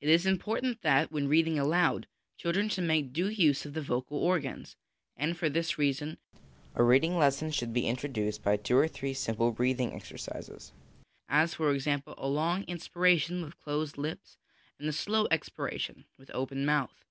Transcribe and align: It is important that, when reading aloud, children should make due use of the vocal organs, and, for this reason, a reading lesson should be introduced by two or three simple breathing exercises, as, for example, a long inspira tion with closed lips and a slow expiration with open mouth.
It 0.00 0.08
is 0.08 0.24
important 0.24 0.80
that, 0.80 1.12
when 1.12 1.28
reading 1.28 1.58
aloud, 1.58 2.06
children 2.38 2.70
should 2.70 2.84
make 2.84 3.12
due 3.12 3.28
use 3.28 3.66
of 3.66 3.74
the 3.74 3.82
vocal 3.82 4.16
organs, 4.16 4.74
and, 5.18 5.36
for 5.36 5.50
this 5.50 5.76
reason, 5.76 6.16
a 6.74 6.82
reading 6.82 7.18
lesson 7.18 7.50
should 7.50 7.74
be 7.74 7.86
introduced 7.86 8.42
by 8.42 8.56
two 8.56 8.78
or 8.78 8.88
three 8.88 9.12
simple 9.12 9.52
breathing 9.52 9.92
exercises, 9.92 10.72
as, 11.28 11.52
for 11.52 11.74
example, 11.74 12.14
a 12.16 12.26
long 12.26 12.64
inspira 12.64 13.20
tion 13.20 13.42
with 13.42 13.60
closed 13.60 13.98
lips 13.98 14.38
and 14.78 14.88
a 14.88 14.94
slow 14.94 15.28
expiration 15.30 16.06
with 16.16 16.30
open 16.30 16.64
mouth. 16.64 17.04